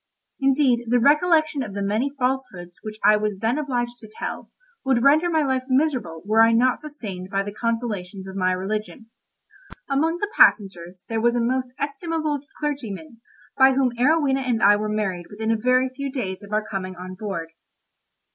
Indeed, 0.39 0.85
the 0.87 0.97
recollection 0.99 1.61
of 1.61 1.75
the 1.75 1.81
many 1.83 2.09
falsehoods 2.17 2.79
which 2.81 2.97
I 3.05 3.17
was 3.17 3.37
then 3.37 3.59
obliged 3.59 3.97
to 3.99 4.09
tell, 4.11 4.49
would 4.83 5.03
render 5.03 5.29
my 5.29 5.43
life 5.43 5.65
miserable 5.69 6.23
were 6.25 6.41
I 6.41 6.53
not 6.53 6.81
sustained 6.81 7.29
by 7.29 7.43
the 7.43 7.51
consolations 7.53 8.25
of 8.27 8.35
my 8.35 8.51
religion. 8.53 9.11
Among 9.87 10.17
the 10.17 10.31
passengers 10.35 11.05
there 11.07 11.21
was 11.21 11.35
a 11.35 11.39
most 11.39 11.71
estimable 11.77 12.39
clergyman, 12.59 13.21
by 13.59 13.73
whom 13.73 13.91
Arowhena 13.95 14.39
and 14.41 14.63
I 14.63 14.75
were 14.75 14.89
married 14.89 15.27
within 15.29 15.51
a 15.51 15.55
very 15.55 15.89
few 15.95 16.11
days 16.11 16.41
of 16.41 16.51
our 16.51 16.67
coming 16.67 16.95
on 16.95 17.13
board. 17.13 17.49